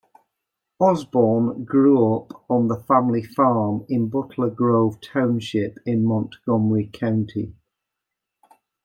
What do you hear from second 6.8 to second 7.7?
County.